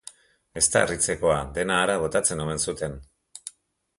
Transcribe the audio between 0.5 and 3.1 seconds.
Ez da harritzekoa, dena hara botatzen omen zuten....